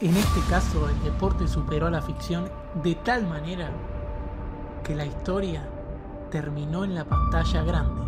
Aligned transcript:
En 0.00 0.16
este 0.16 0.40
caso, 0.48 0.88
el 0.88 0.98
deporte 1.02 1.46
superó 1.46 1.88
a 1.88 1.90
la 1.90 2.00
ficción 2.00 2.50
de 2.82 2.94
tal 2.94 3.26
manera 3.26 3.70
que 4.82 4.94
la 4.94 5.04
historia 5.04 5.68
terminó 6.30 6.84
en 6.84 6.94
la 6.94 7.04
pantalla 7.04 7.62
grande. 7.64 8.00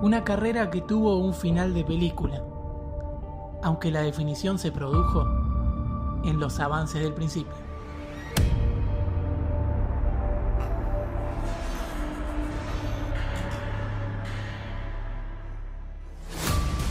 Una 0.00 0.24
carrera 0.24 0.70
que 0.70 0.80
tuvo 0.80 1.18
un 1.18 1.34
final 1.34 1.74
de 1.74 1.84
película, 1.84 2.42
aunque 3.62 3.90
la 3.90 4.00
definición 4.00 4.58
se 4.58 4.72
produjo 4.72 5.26
en 6.24 6.40
los 6.40 6.58
avances 6.60 7.02
del 7.02 7.12
principio. 7.12 7.66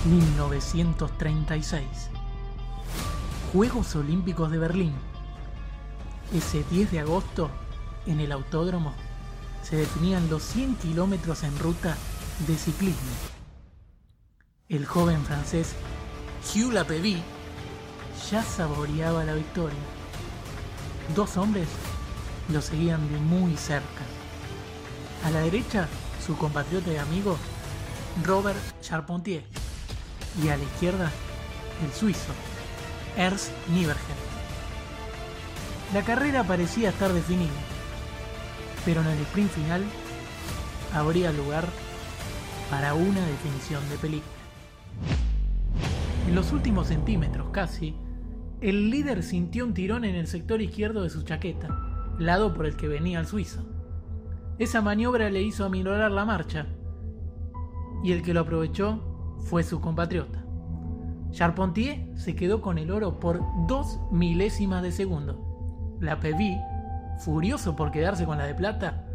...1936... 0.08 2.25
Juegos 3.52 3.96
Olímpicos 3.96 4.52
de 4.52 4.58
Berlín. 4.58 4.94
Ese 6.34 6.64
10 6.72 6.92
de 6.92 7.00
agosto, 7.00 7.50
en 8.06 8.20
el 8.20 8.32
autódromo, 8.32 8.94
se 9.64 9.78
definían 9.78 10.30
los 10.30 10.44
100 10.44 10.76
kilómetros 10.76 11.44
en 11.44 11.58
ruta 11.60 11.96
de 12.48 12.58
ciclismo. 12.58 13.12
El 14.68 14.86
joven 14.86 15.24
francés 15.24 15.74
Hugh 16.54 16.74
Lapévy 16.74 17.22
ya 18.30 18.44
saboreaba 18.44 19.24
la 19.24 19.36
victoria. 19.36 19.80
Dos 21.16 21.38
hombres 21.38 21.68
lo 22.52 22.62
seguían 22.62 23.10
de 23.10 23.18
muy 23.20 23.56
cerca. 23.56 24.04
A 25.24 25.32
la 25.32 25.42
derecha, 25.42 25.88
su 26.26 26.36
compatriota 26.36 26.92
y 26.92 26.98
amigo 26.98 27.38
Robert 28.24 28.60
Charpentier. 28.82 29.46
Y 30.44 30.50
a 30.50 30.58
la 30.58 30.64
izquierda, 30.64 31.12
el 31.86 31.94
suizo 31.94 32.34
Ernst 33.18 33.52
Nieberger. 33.70 34.16
La 35.94 36.04
carrera 36.04 36.44
parecía 36.44 36.90
estar 36.90 37.14
definida, 37.14 37.54
pero 38.84 39.02
en 39.02 39.08
el 39.08 39.20
sprint 39.20 39.52
final 39.52 39.84
habría 40.94 41.32
lugar 41.32 41.66
para 42.70 42.94
una 42.94 43.26
definición 43.26 43.88
de 43.90 43.98
película. 43.98 44.32
En 46.28 46.36
los 46.36 46.52
últimos 46.52 46.88
centímetros 46.88 47.50
casi, 47.52 47.96
el 48.62 48.90
líder 48.90 49.24
sintió 49.24 49.66
un 49.66 49.74
tirón 49.74 50.06
en 50.06 50.16
el 50.16 50.28
sector 50.28 50.62
izquierdo 50.62 51.04
de 51.04 51.10
su 51.10 51.22
chaqueta, 51.22 51.68
lado 52.18 52.54
por 52.54 52.66
el 52.66 52.76
que 52.76 52.88
venía 52.88 53.20
el 53.20 53.28
suizo. 53.28 53.66
Esa 54.58 54.82
maniobra 54.82 55.30
le 55.30 55.42
hizo 55.42 55.66
aminorar 55.66 56.12
la 56.12 56.26
marcha, 56.26 56.66
y 58.04 58.12
el 58.12 58.22
que 58.24 58.34
lo 58.34 58.42
aprovechó 58.42 59.38
fue 59.40 59.64
su 59.64 59.80
compatriota. 59.82 60.45
Charpentier 61.36 62.08
se 62.16 62.34
quedó 62.34 62.62
con 62.62 62.78
el 62.78 62.90
oro 62.92 63.20
por 63.20 63.42
dos 63.68 64.00
milésimas 64.10 64.82
de 64.82 64.94
segundo. 64.94 65.98
La 66.00 66.18
Pevi, 66.18 66.58
furioso 67.20 67.76
por 67.76 67.92
quedarse 67.92 68.24
con 68.26 68.38
la 68.38 68.46
de 68.46 68.56
plata, 68.56 69.06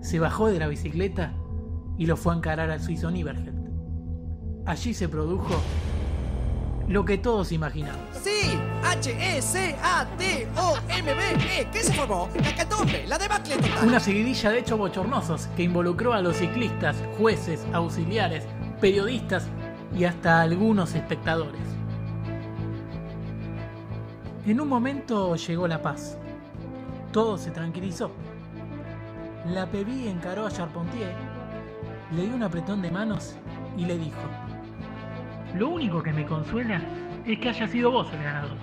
se 0.00 0.18
bajó 0.18 0.48
de 0.48 0.58
la 0.58 0.68
bicicleta 0.68 1.34
y 1.98 2.06
lo 2.06 2.16
fue 2.16 2.32
a 2.32 2.36
encarar 2.38 2.70
al 2.70 2.80
suizo 2.80 3.10
Niebergelt. 3.10 3.58
Allí 4.64 4.94
se 4.94 5.10
produjo 5.10 5.54
lo 6.88 7.04
que 7.04 7.18
todos 7.18 7.52
imaginaban. 7.52 8.00
Sí, 8.22 8.58
H-E-C-A-T-O-M-B-E, 8.82 9.78
¿qué 11.70 11.82
se 11.82 11.92
formó? 11.92 12.30
La 12.42 12.54
catombe, 12.54 13.06
la 13.06 13.18
debacle 13.18 13.56
total. 13.56 13.86
Una 13.86 14.00
seguidilla 14.00 14.48
de 14.50 14.60
hechos 14.60 14.78
bochornosos 14.78 15.48
que 15.48 15.64
involucró 15.64 16.14
a 16.14 16.22
los 16.22 16.36
ciclistas, 16.36 16.96
jueces, 17.18 17.66
auxiliares, 17.74 18.46
periodistas 18.80 19.46
y 19.94 20.04
hasta 20.04 20.42
algunos 20.42 20.94
espectadores. 20.94 21.60
En 24.46 24.60
un 24.60 24.68
momento 24.68 25.34
llegó 25.36 25.66
la 25.66 25.82
paz. 25.82 26.18
Todo 27.12 27.36
se 27.36 27.50
tranquilizó. 27.50 28.10
La 29.46 29.66
Peví 29.66 30.08
encaró 30.08 30.46
a 30.46 30.50
Charpentier, 30.50 31.14
le 32.14 32.26
dio 32.26 32.34
un 32.34 32.42
apretón 32.42 32.82
de 32.82 32.90
manos 32.90 33.36
y 33.76 33.84
le 33.84 33.98
dijo: 33.98 34.22
Lo 35.54 35.70
único 35.70 36.02
que 36.02 36.12
me 36.12 36.26
consuela 36.26 36.80
es 37.24 37.38
que 37.38 37.48
haya 37.48 37.66
sido 37.66 37.90
vos 37.90 38.12
el 38.12 38.22
ganador. 38.22 38.56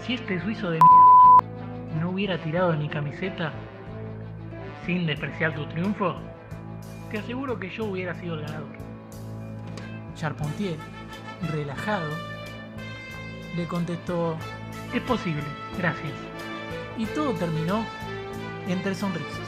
Si 0.00 0.14
este 0.14 0.40
suizo 0.40 0.70
de 0.70 0.78
mierda 0.78 2.00
no 2.00 2.10
hubiera 2.10 2.38
tirado 2.38 2.72
mi 2.72 2.88
camiseta 2.88 3.52
sin 4.86 5.06
despreciar 5.06 5.54
tu 5.54 5.66
triunfo, 5.66 6.16
te 7.10 7.18
aseguro 7.18 7.58
que 7.58 7.70
yo 7.70 7.84
hubiera 7.84 8.14
sido 8.14 8.34
el 8.34 8.42
ganador. 8.42 8.91
Charpentier, 10.22 10.76
relajado, 11.50 12.08
le 13.56 13.66
contestó, 13.66 14.36
es 14.94 15.02
posible, 15.02 15.42
gracias. 15.76 16.12
Y 16.96 17.06
todo 17.06 17.32
terminó 17.32 17.84
entre 18.68 18.94
sonrisas. 18.94 19.40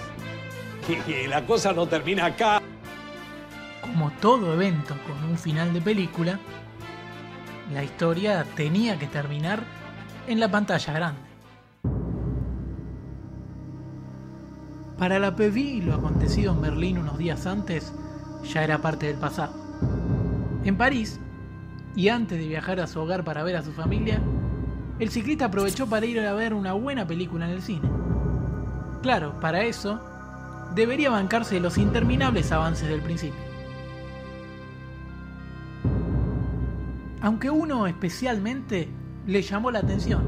Y 1.06 1.28
la 1.28 1.46
cosa 1.46 1.72
no 1.72 1.86
termina 1.86 2.26
acá. 2.26 2.60
Como 3.82 4.10
todo 4.20 4.52
evento 4.54 4.96
con 5.06 5.30
un 5.30 5.38
final 5.38 5.72
de 5.72 5.80
película, 5.80 6.40
la 7.72 7.84
historia 7.84 8.44
tenía 8.56 8.98
que 8.98 9.06
terminar 9.06 9.62
en 10.26 10.40
la 10.40 10.50
pantalla 10.50 10.92
grande. 10.92 11.20
Para 14.98 15.20
la 15.20 15.36
PV 15.36 15.84
lo 15.84 15.94
acontecido 15.94 16.52
en 16.52 16.62
Berlín 16.62 16.98
unos 16.98 17.16
días 17.16 17.46
antes 17.46 17.92
ya 18.52 18.64
era 18.64 18.78
parte 18.78 19.06
del 19.06 19.18
pasado. 19.18 19.63
En 20.64 20.76
París, 20.76 21.20
y 21.94 22.08
antes 22.08 22.38
de 22.38 22.48
viajar 22.48 22.80
a 22.80 22.86
su 22.86 22.98
hogar 22.98 23.22
para 23.22 23.42
ver 23.42 23.56
a 23.56 23.62
su 23.62 23.72
familia, 23.72 24.20
el 24.98 25.10
ciclista 25.10 25.46
aprovechó 25.46 25.86
para 25.86 26.06
ir 26.06 26.18
a 26.20 26.32
ver 26.32 26.54
una 26.54 26.72
buena 26.72 27.06
película 27.06 27.44
en 27.44 27.52
el 27.52 27.62
cine. 27.62 27.88
Claro, 29.02 29.38
para 29.40 29.62
eso, 29.64 30.00
debería 30.74 31.10
bancarse 31.10 31.60
los 31.60 31.76
interminables 31.76 32.50
avances 32.50 32.88
del 32.88 33.02
principio. 33.02 33.38
Aunque 37.20 37.50
uno 37.50 37.86
especialmente 37.86 38.88
le 39.26 39.42
llamó 39.42 39.70
la 39.70 39.80
atención. 39.80 40.22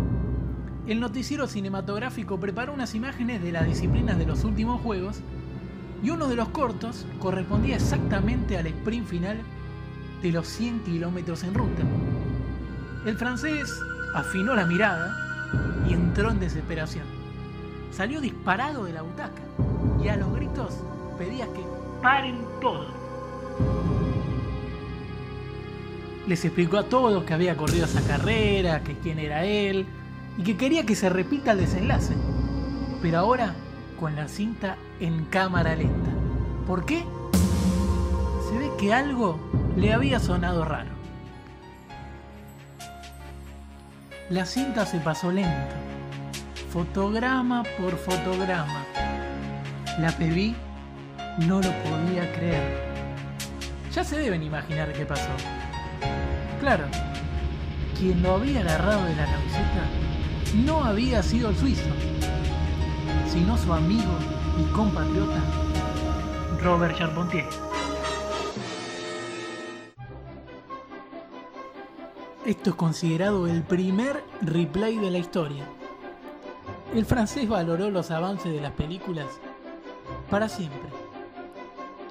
El 0.86 1.00
noticiero 1.00 1.46
cinematográfico 1.46 2.38
preparó 2.38 2.74
unas 2.74 2.94
imágenes 2.94 3.42
de 3.42 3.52
las 3.52 3.66
disciplinas 3.66 4.18
de 4.18 4.26
los 4.26 4.44
últimos 4.44 4.80
juegos 4.82 5.20
y 6.02 6.10
uno 6.10 6.28
de 6.28 6.36
los 6.36 6.50
cortos 6.50 7.06
correspondía 7.18 7.76
exactamente 7.76 8.58
al 8.58 8.66
sprint 8.66 9.06
final 9.06 9.38
de 10.22 10.32
los 10.32 10.46
100 10.48 10.80
kilómetros 10.80 11.42
en 11.44 11.54
ruta. 11.54 11.82
El 13.04 13.16
francés 13.16 13.72
afinó 14.14 14.54
la 14.54 14.66
mirada 14.66 15.14
y 15.88 15.92
entró 15.92 16.30
en 16.30 16.40
desesperación. 16.40 17.04
Salió 17.90 18.20
disparado 18.20 18.84
de 18.84 18.92
la 18.92 19.02
butaca 19.02 19.42
y 20.02 20.08
a 20.08 20.16
los 20.16 20.34
gritos 20.34 20.74
pedía 21.18 21.46
que 21.46 21.64
paren 22.02 22.44
todo. 22.60 22.88
Les 26.26 26.44
explicó 26.44 26.78
a 26.78 26.82
todos 26.82 27.24
que 27.24 27.34
había 27.34 27.56
corrido 27.56 27.84
esa 27.84 28.02
carrera, 28.02 28.82
que 28.82 28.98
quién 28.98 29.18
era 29.18 29.44
él 29.44 29.86
y 30.36 30.42
que 30.42 30.56
quería 30.56 30.84
que 30.84 30.96
se 30.96 31.08
repita 31.08 31.52
el 31.52 31.58
desenlace. 31.58 32.14
Pero 33.00 33.18
ahora 33.18 33.54
con 33.98 34.16
la 34.16 34.28
cinta 34.28 34.76
en 35.00 35.24
cámara 35.26 35.76
lenta. 35.76 36.10
¿Por 36.66 36.84
qué? 36.84 37.04
Se 38.48 38.58
ve 38.58 38.70
que 38.78 38.92
algo 38.92 39.38
le 39.76 39.92
había 39.92 40.18
sonado 40.18 40.64
raro. 40.64 40.90
La 44.30 44.46
cinta 44.46 44.86
se 44.86 44.98
pasó 44.98 45.30
lento, 45.30 45.74
fotograma 46.70 47.62
por 47.78 47.96
fotograma. 47.96 48.84
La 49.98 50.10
pedí, 50.12 50.56
no 51.46 51.60
lo 51.60 51.70
podía 51.84 52.32
creer. 52.32 52.86
Ya 53.92 54.02
se 54.02 54.18
deben 54.18 54.42
imaginar 54.42 54.92
qué 54.92 55.04
pasó. 55.04 55.30
Claro, 56.60 56.84
quien 57.98 58.22
lo 58.22 58.36
había 58.36 58.60
agarrado 58.60 59.04
de 59.04 59.14
la 59.14 59.26
camiseta 59.26 59.84
no 60.64 60.84
había 60.84 61.22
sido 61.22 61.50
el 61.50 61.56
suizo, 61.56 61.88
sino 63.28 63.56
su 63.58 63.72
amigo 63.72 64.18
y 64.58 64.72
compatriota 64.72 65.40
Robert 66.62 66.96
Charpentier. 66.96 67.65
Esto 72.46 72.70
es 72.70 72.76
considerado 72.76 73.48
el 73.48 73.64
primer 73.64 74.22
replay 74.40 74.96
de 74.98 75.10
la 75.10 75.18
historia. 75.18 75.64
El 76.94 77.04
francés 77.04 77.48
valoró 77.48 77.90
los 77.90 78.12
avances 78.12 78.52
de 78.52 78.60
las 78.60 78.70
películas 78.70 79.26
para 80.30 80.48
siempre. 80.48 80.88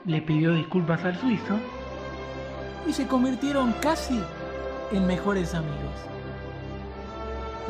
Le 0.04 0.22
pidió 0.22 0.54
disculpas 0.54 1.06
al 1.06 1.18
suizo 1.18 1.58
y 2.86 2.92
se 2.92 3.08
convirtieron 3.08 3.72
casi 3.80 4.20
en 4.92 5.08
mejores 5.08 5.56
amigos. 5.56 5.96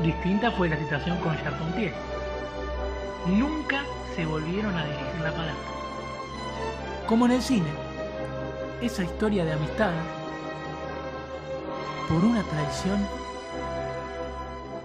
Distinta 0.02 0.50
fue 0.50 0.68
la 0.68 0.80
situación 0.80 1.20
con 1.20 1.38
Charpentier. 1.38 1.94
Nunca 3.28 3.84
se 4.16 4.26
volvieron 4.26 4.76
a 4.76 4.86
dirigir 4.86 5.22
la 5.22 5.32
palabra. 5.32 5.54
Como 7.06 7.28
en 7.28 7.34
el 7.34 7.44
cine, 7.44 7.70
esa 8.82 9.04
historia 9.04 9.46
de 9.46 9.54
amistad 9.54 9.92
por 12.08 12.24
una 12.24 12.44
traición, 12.44 13.08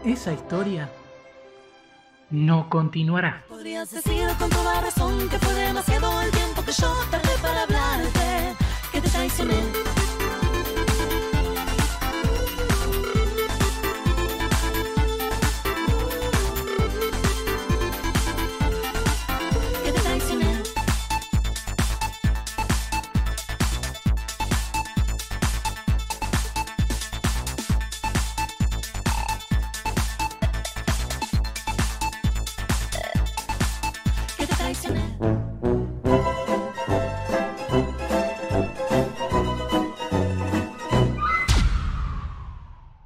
esa 0.05 0.33
historia 0.33 0.91
no 2.31 2.69
continuará. 2.69 3.45
Podrías 3.49 3.91
decir 3.91 4.29
con 4.39 4.49
toda 4.51 4.81
razón 4.81 5.29
que 5.29 5.39
fue 5.39 5.55
demasiado 5.55 6.23
el 6.23 6.31
tiempo 6.31 6.65
que 6.65 6.73
yo 6.73 6.93
te. 7.11 7.20